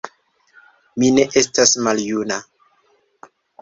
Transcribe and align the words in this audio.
Mi 1.03 1.13
ne 1.19 1.27
estas 1.43 1.77
maljuna 1.91 2.43